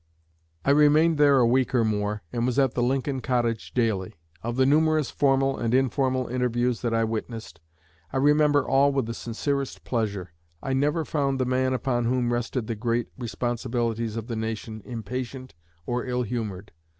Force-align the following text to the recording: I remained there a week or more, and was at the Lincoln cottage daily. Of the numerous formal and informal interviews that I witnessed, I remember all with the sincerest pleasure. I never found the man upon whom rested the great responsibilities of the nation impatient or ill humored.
I 0.65 0.71
remained 0.71 1.19
there 1.19 1.37
a 1.37 1.45
week 1.45 1.75
or 1.75 1.85
more, 1.85 2.23
and 2.33 2.47
was 2.47 2.57
at 2.57 2.73
the 2.73 2.81
Lincoln 2.81 3.19
cottage 3.21 3.71
daily. 3.71 4.15
Of 4.41 4.55
the 4.55 4.65
numerous 4.65 5.11
formal 5.11 5.55
and 5.59 5.75
informal 5.75 6.27
interviews 6.27 6.81
that 6.81 6.91
I 6.91 7.03
witnessed, 7.03 7.61
I 8.11 8.17
remember 8.17 8.67
all 8.67 8.91
with 8.91 9.05
the 9.05 9.13
sincerest 9.13 9.83
pleasure. 9.83 10.31
I 10.59 10.73
never 10.73 11.05
found 11.05 11.37
the 11.39 11.45
man 11.45 11.73
upon 11.75 12.05
whom 12.05 12.33
rested 12.33 12.65
the 12.65 12.73
great 12.73 13.09
responsibilities 13.15 14.15
of 14.17 14.25
the 14.25 14.35
nation 14.35 14.81
impatient 14.85 15.53
or 15.85 16.03
ill 16.03 16.23
humored. 16.23 16.71